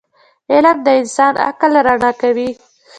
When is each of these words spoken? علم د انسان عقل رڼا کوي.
علم 0.51 0.77
د 0.85 0.87
انسان 1.01 1.33
عقل 1.47 1.71
رڼا 1.87 2.11
کوي. 2.21 2.49